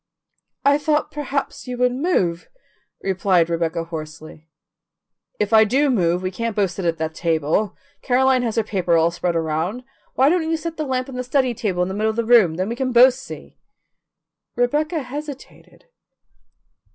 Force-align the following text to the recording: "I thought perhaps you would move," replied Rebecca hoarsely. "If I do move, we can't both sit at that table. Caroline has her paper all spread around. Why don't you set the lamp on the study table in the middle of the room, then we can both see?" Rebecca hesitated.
"I 0.65 0.79
thought 0.79 1.11
perhaps 1.11 1.67
you 1.67 1.77
would 1.77 1.91
move," 1.91 2.47
replied 3.03 3.51
Rebecca 3.51 3.83
hoarsely. 3.83 4.47
"If 5.39 5.53
I 5.53 5.63
do 5.63 5.91
move, 5.91 6.23
we 6.23 6.31
can't 6.31 6.55
both 6.55 6.71
sit 6.71 6.85
at 6.85 6.97
that 6.97 7.13
table. 7.13 7.77
Caroline 8.01 8.41
has 8.41 8.55
her 8.55 8.63
paper 8.63 8.97
all 8.97 9.11
spread 9.11 9.35
around. 9.35 9.83
Why 10.15 10.27
don't 10.29 10.49
you 10.49 10.57
set 10.57 10.77
the 10.77 10.87
lamp 10.87 11.07
on 11.07 11.13
the 11.17 11.23
study 11.23 11.53
table 11.53 11.83
in 11.83 11.87
the 11.87 11.93
middle 11.93 12.09
of 12.09 12.15
the 12.15 12.25
room, 12.25 12.55
then 12.55 12.67
we 12.69 12.75
can 12.75 12.91
both 12.91 13.13
see?" 13.13 13.59
Rebecca 14.55 15.03
hesitated. 15.03 15.85